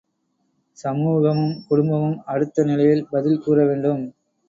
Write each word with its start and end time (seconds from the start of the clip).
சமூகமும் 0.77 1.53
குடும்பமும் 1.67 2.17
அடுத்த 2.25 2.63
நிலையில் 2.63 3.07
பதில் 3.09 3.41
கூறவேண்டும். 3.43 4.03